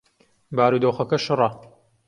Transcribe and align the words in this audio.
بارودۆخەکە 0.57 1.17
شڕە. 1.25 1.49